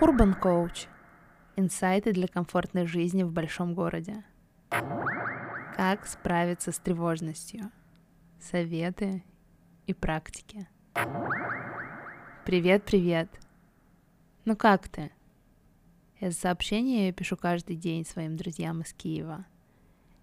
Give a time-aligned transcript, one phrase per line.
[0.00, 0.86] Urban Coach.
[1.56, 4.22] Инсайты для комфортной жизни в большом городе.
[5.74, 7.72] Как справиться с тревожностью.
[8.38, 9.24] Советы
[9.88, 10.68] и практики.
[12.44, 13.28] Привет, привет.
[14.44, 15.10] Ну как ты?
[16.20, 19.46] Это сообщение я пишу каждый день своим друзьям из Киева.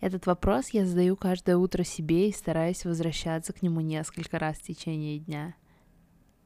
[0.00, 4.62] Этот вопрос я задаю каждое утро себе и стараюсь возвращаться к нему несколько раз в
[4.62, 5.56] течение дня.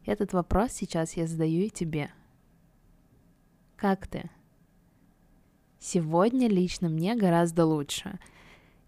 [0.07, 2.11] Этот вопрос сейчас я задаю и тебе.
[3.81, 4.31] Как ты?
[5.79, 8.19] Сегодня лично мне гораздо лучше.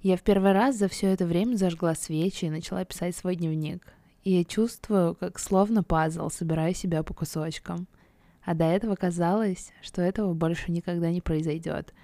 [0.03, 3.87] Я в первый раз за все это время зажгла свечи и начала писать свой дневник.
[4.25, 7.89] И я чувствую, как словно пазл, собираю себя по кусочкам—
[8.45, 11.95] а до этого казалось, что этого больше никогда не произойдет,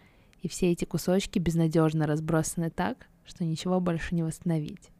[0.40, 4.90] и все эти кусочки безнадежно разбросаны так, что ничего больше не восстановить.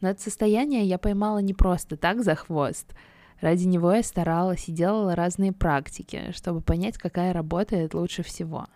[0.00, 2.94] Но это состояние я поймала не просто так за хвост.
[3.40, 8.66] Ради него я старалась и делала разные практики, чтобы понять, какая работает лучше всего.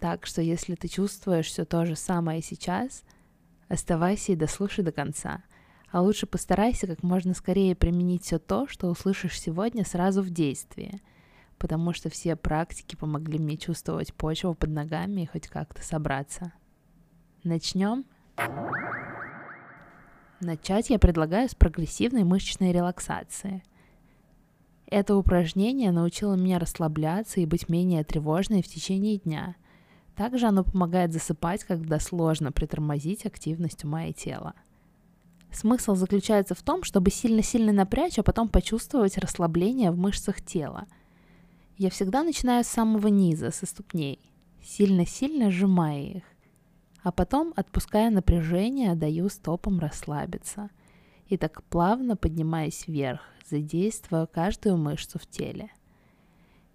[0.00, 3.04] Так что если ты чувствуешь все то же самое сейчас,
[3.68, 5.42] оставайся и дослушай до конца–
[5.94, 11.00] а лучше постарайся как можно скорее применить все то, что услышишь сегодня сразу в действии,
[11.56, 16.52] потому что все практики помогли мне чувствовать почву под ногами и хоть как-то собраться.
[17.44, 18.06] Начнем?
[20.40, 23.62] Начать я предлагаю с прогрессивной мышечной релаксации.
[24.86, 29.56] Это упражнение научило меня расслабляться и быть менее тревожной в течение дня.
[30.14, 34.54] Также оно помогает засыпать, когда сложно притормозить активность ума и тела.
[35.50, 40.86] Смысл заключается в том, чтобы сильно-сильно напрячь, а потом почувствовать расслабление в мышцах тела.
[41.76, 44.20] Я всегда начинаю с самого низа, со ступней,
[44.62, 46.22] сильно-сильно сжимая их,
[47.02, 50.70] а потом, отпуская напряжение, даю стопам расслабиться.
[51.28, 55.70] И так плавно поднимаясь вверх, задействуя каждую мышцу в теле.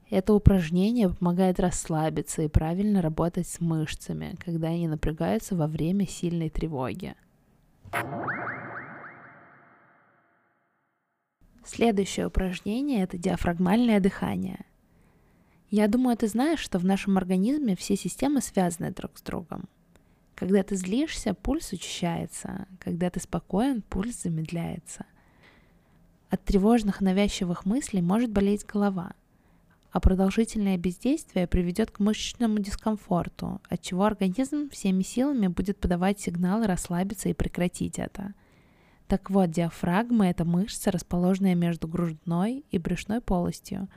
[0.10, 6.50] Это упражнение помогает расслабиться и правильно работать с мышцами, когда они напрягаются во время сильной
[6.50, 7.16] тревоги.
[11.64, 14.66] Следующее упражнение– это диафрагмальное дыхание.
[15.70, 19.70] Я думаю, ты знаешь, что в нашем организме все системы связаны друг с другом.
[20.40, 22.68] Когда ты злишься, пульс учащается.
[22.80, 25.06] Когда ты спокоен, пульс замедляется.
[26.30, 29.12] От тревожных навязчивых мыслей может болеть голова,
[29.92, 36.68] а продолжительное бездействие приведет к мышечному дискомфорту, от чего организм всеми силами будет подавать сигналы
[36.68, 38.34] расслабиться и прекратить это–
[39.10, 43.90] так вот, диафрагма– это мышца, расположенная между грудной и брюшной полостью,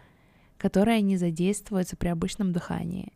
[0.56, 3.12] которая не задействуется при обычном дыхании.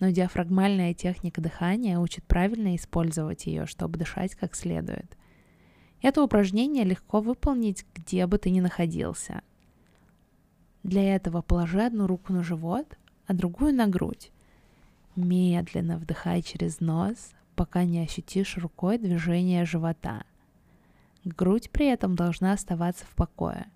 [0.00, 5.16] Но диафрагмальная техника дыхания учит правильно использовать ее, чтобы дышать как следует.
[6.02, 9.42] Это упражнение легко выполнить, где бы ты ни находился.
[10.82, 14.32] Для этого положи одну руку на живот, а другую на грудь.
[15.14, 20.24] Медленно вдыхай через нос, пока не ощутишь рукой движение живота–
[21.24, 23.66] Грудь при этом должна оставаться в покое.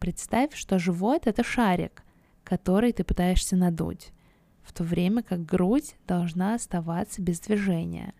[0.00, 2.02] Представь, что живот– это шарик,
[2.42, 4.12] который ты пытаешься надуть,
[4.64, 8.14] в то время как грудь должна оставаться без движения.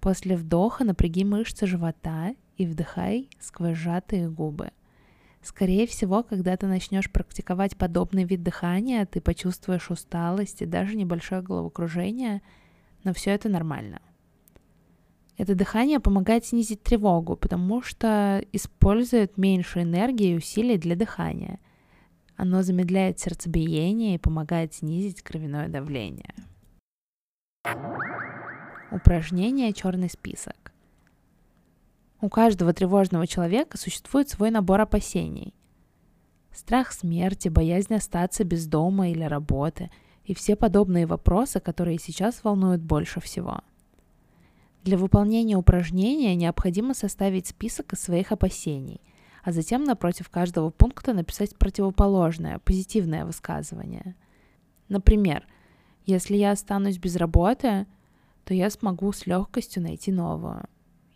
[0.00, 4.70] После вдоха напряги мышцы живота и вдыхай сквозь сжатые губы.
[5.42, 11.42] Скорее всего, когда ты начнешь практиковать подобный вид дыхания, ты почувствуешь усталость и даже небольшое
[11.42, 12.42] головокружение,
[13.04, 14.00] но все это нормально.
[15.36, 21.60] Это дыхание помогает снизить тревогу, потому что использует меньше энергии и усилий для дыхания.
[22.38, 26.34] Оно замедляет сердцебиение и помогает снизить кровяное давление.
[28.90, 30.72] Упражнение «Черный список».
[32.22, 35.52] У каждого тревожного человека существует свой набор опасений.
[36.52, 39.90] Страх смерти, боязнь остаться без дома или работы
[40.24, 43.60] и все подобные вопросы, которые сейчас волнуют больше всего–
[44.88, 49.02] для выполнения упражнения необходимо составить список из своих опасений,
[49.48, 54.14] а затем напротив каждого пункта написать противоположное, позитивное высказывание.
[54.90, 55.46] Например,
[56.04, 57.86] если я останусь без работы,
[58.44, 60.66] то я смогу с легкостью найти новую.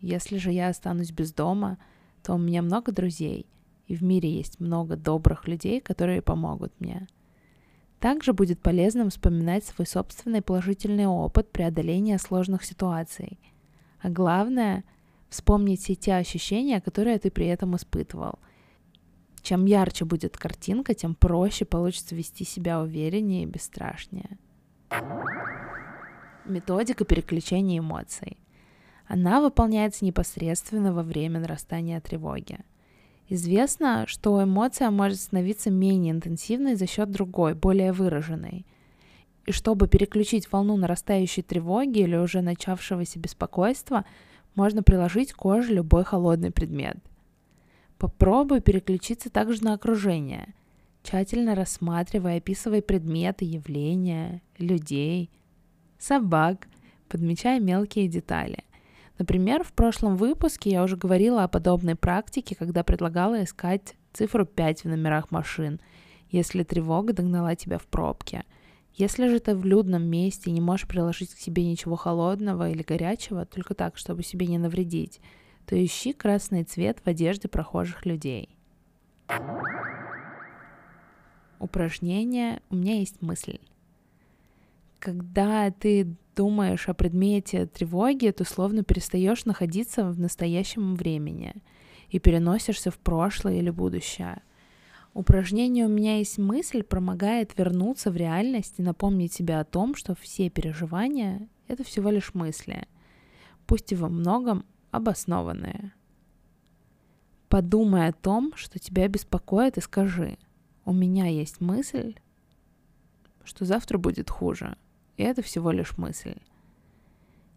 [0.01, 1.77] Если же я останусь без дома,
[2.23, 3.45] то у меня много друзей,
[3.87, 7.09] и в мире есть много добрых людей, которые помогут мне.
[8.01, 13.39] Также будет полезным вспоминать свой собственный положительный опыт преодоления сложных ситуаций–
[14.03, 14.83] а главное,
[15.33, 18.39] вспомнить все те ощущения, которые ты при этом испытывал.
[19.43, 24.39] Чем ярче будет картинка, тем проще получится вести себя увереннее и бесстрашнее.
[26.45, 28.37] Методика переключения эмоций.
[29.07, 32.59] Она выполняется непосредственно во время нарастания тревоги.
[33.29, 38.67] Известно, что эмоция может становиться менее интенсивной за счет другой, более выраженной.
[39.47, 44.05] И чтобы переключить волну нарастающей тревоги или уже начавшегося беспокойства,
[44.55, 46.99] можно приложить к коже любой холодный предмет.
[47.99, 50.55] Попробуй переключиться также на окружение,
[51.03, 55.31] тщательно рассматривая, описывая предметы, явления, людей,
[55.99, 56.69] собак,
[57.09, 58.65] подмечая мелкие детали.
[59.19, 64.85] Например, в прошлом выпуске я уже говорила о подобной практике, когда предлагала искать цифру 5
[64.85, 65.81] в номерах машин,
[66.31, 68.45] если тревога догнала тебя в пробке.
[68.95, 72.83] Если же ты в людном месте и не можешь приложить к себе ничего холодного или
[72.83, 75.21] горячего, только так, чтобы себе не навредить,
[75.67, 78.57] то ищи красный цвет в одежде прохожих людей.
[81.59, 83.59] Упражнение «У меня есть мысль».
[84.99, 91.55] Когда ты думаешь о предмете тревоги, то словно перестаешь находиться в настоящем времени
[92.09, 94.43] и переносишься в прошлое или будущее.
[95.15, 100.15] Упражнение «У меня есть мысль» помогает вернуться в реальность и напомнить себе о том, что
[100.15, 102.87] все переживания— это всего лишь мысли,
[103.67, 105.93] пусть и во многом обоснованные.
[107.49, 110.39] Подумай о том, что тебя беспокоит, и скажи,
[110.85, 112.15] у меня есть мысль,
[113.45, 114.77] что завтра будет хуже—
[115.17, 116.37] и это всего лишь мысль.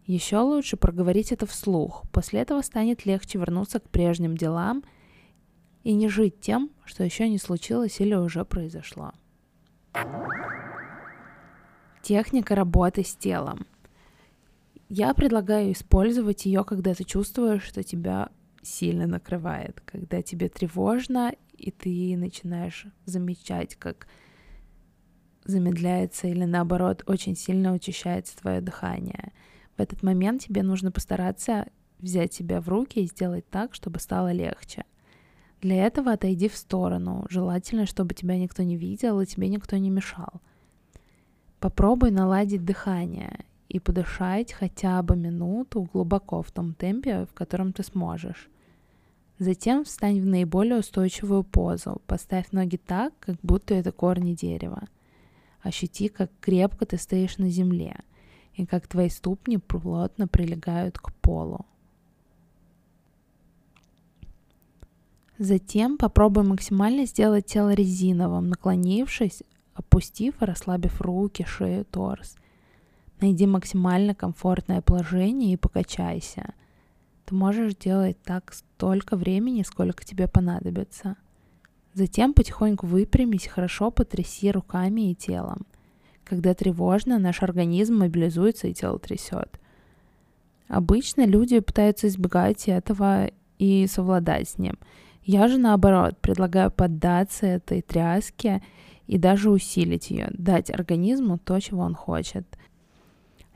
[0.06, 2.04] Еще лучше проговорить это вслух.
[2.12, 4.84] После этого станет легче вернуться к прежним делам
[5.86, 9.12] и не жить тем, что еще не случилось или уже произошло.
[12.02, 13.68] Техника работы с телом.
[14.88, 18.30] Я предлагаю использовать ее, когда ты чувствуешь, что тебя
[18.62, 24.08] сильно накрывает, когда тебе тревожно, и ты начинаешь замечать, как
[25.44, 29.32] замедляется или наоборот очень сильно учащается твое дыхание.
[29.76, 31.68] В этот момент тебе нужно постараться
[32.00, 34.84] взять себя в руки и сделать так, чтобы стало легче.
[35.60, 37.26] Для этого отойди в сторону.
[37.30, 40.40] Желательно, чтобы тебя никто не видел и тебе никто не мешал.
[41.60, 47.82] Попробуй наладить дыхание и подышать хотя бы минуту глубоко в том темпе, в котором ты
[47.82, 48.48] сможешь.
[49.38, 52.00] Затем встань в наиболее устойчивую позу.
[52.06, 54.88] Поставь ноги так, как будто это корни дерева.
[55.62, 57.96] Ощути, как крепко ты стоишь на земле
[58.54, 61.66] и как твои ступни плотно прилегают к полу.
[65.38, 69.42] Затем попробуй максимально сделать тело резиновым, наклонившись,
[69.74, 72.36] опустив и расслабив руки, шею, торс.
[73.20, 76.54] Найди максимально комфортное положение и покачайся.
[77.24, 81.16] Ты можешь делать так столько времени, сколько тебе понадобится–
[81.96, 85.66] Затем потихоньку выпрямись, хорошо потряси руками и телом.
[86.24, 89.58] Когда тревожно, наш организм мобилизуется и тело трясет.
[90.68, 94.78] Обычно люди пытаются избегать этого и совладать с ним.
[95.28, 98.62] Я же наоборот предлагаю поддаться этой тряске
[99.08, 102.46] и даже усилить ее, дать организму то, чего он хочет.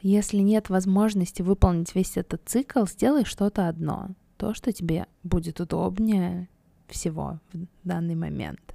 [0.02, 6.48] Если нет возможности выполнить весь этот цикл, сделай что-то одно, то, что тебе будет удобнее
[6.88, 8.74] всего в данный момент.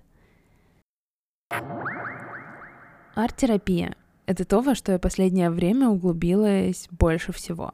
[3.13, 7.73] Арт-терапия— это то, во что я последнее время углубилась больше всего.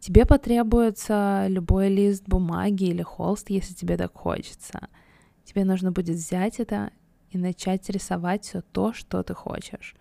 [0.00, 4.88] Тебе потребуется любой лист бумаги или холст, если тебе так хочется.
[5.44, 6.90] Тебе нужно будет взять это
[7.30, 9.96] и начать рисовать все то, что ты хочешь.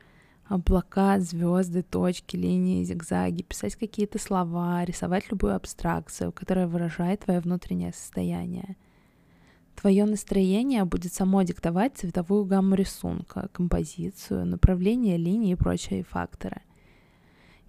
[0.46, 7.92] Облака, звезды, точки, линии, зигзаги, писать какие-то слова, рисовать любую абстракцию, которая выражает твое внутреннее
[7.94, 8.78] состояние—
[9.80, 16.62] Твое настроение будет само диктовать цветовую гамму рисунка, композицию, направление линии и прочие факторы.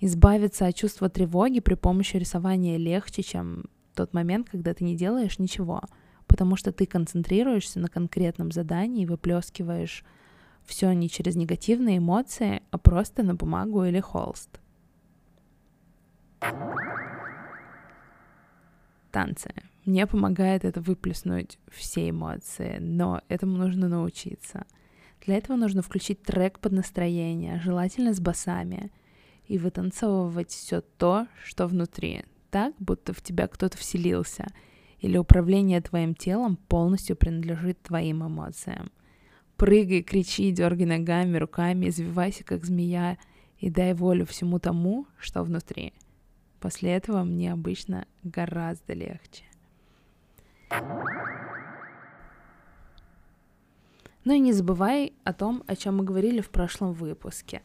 [0.00, 3.64] Избавиться от чувства тревоги при помощи рисования легче, чем
[3.94, 5.82] тот момент, когда ты не делаешь ничего,
[6.28, 10.04] потому что ты концентрируешься на конкретном задании и выплескиваешь
[10.64, 14.60] все не через негативные эмоции, а просто на бумагу или холст.
[19.10, 19.50] Танцы.
[19.84, 24.66] Мне помогает это выплеснуть все эмоции, но этому нужно научиться.
[25.24, 28.92] Для этого нужно включить трек под настроение, желательно с басами,
[29.48, 34.46] и вытанцовывать все то, что внутри, так, будто в тебя кто-то вселился,
[35.00, 38.90] или управление твоим телом полностью принадлежит твоим эмоциям.
[39.56, 43.18] Прыгай, кричи, дергай ногами, руками, извивайся, как змея,
[43.58, 45.92] и дай волю всему тому, что внутри.
[46.60, 49.44] После этого мне обычно гораздо легче.
[54.24, 57.62] Ну и не забывай о том, о чем мы говорили в прошлом выпуске.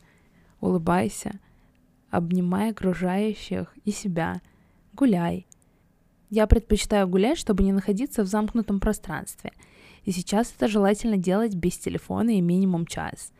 [0.62, 1.40] Улыбайся,
[2.14, 4.40] обнимай окружающих и себя,
[4.94, 5.48] гуляй.
[6.30, 9.52] Я предпочитаю гулять, чтобы не находиться в замкнутом пространстве.
[10.04, 13.34] И сейчас это желательно делать без телефона и минимум час.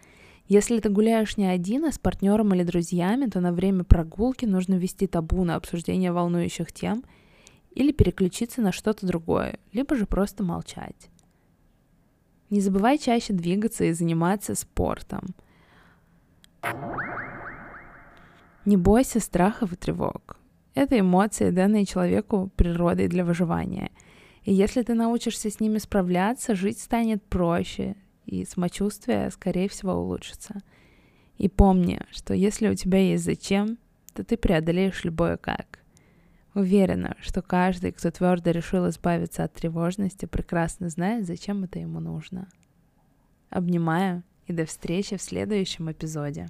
[0.48, 4.74] Если ты гуляешь не один, а с партнером или друзьями, то на время прогулки нужно
[4.74, 7.04] вести табу на обсуждение волнующих тем
[7.72, 11.10] или переключиться на что-то другое, либо же просто молчать.
[12.50, 15.36] Не забывай чаще двигаться и заниматься спортом.
[18.66, 20.38] Не бойся страхов и тревог.
[20.74, 23.92] Это эмоции, данные человеку природой для выживания.
[24.44, 30.62] И если ты научишься с ними справляться, жить станет проще, и самочувствие, скорее всего, улучшится.
[31.38, 33.78] И помни, что если у тебя есть зачем,
[34.14, 35.80] то ты преодолеешь любое как.
[36.54, 42.48] Уверена, что каждый, кто твердо решил избавиться от тревожности, прекрасно знает, зачем это ему нужно.
[43.50, 46.50] Обнимаю и до встречи в следующем эпизоде.